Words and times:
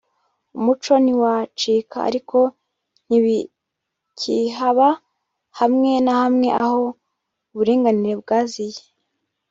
umuco 0.57 0.93
ntiwacika 1.03 1.97
ariko 2.09 2.37
ntibikihaba 3.07 4.89
hamwe 5.59 5.91
na 6.05 6.13
hamwe 6.21 6.47
aho 6.63 6.81
uburinganire 7.51 8.15
bwaziye 8.21 8.81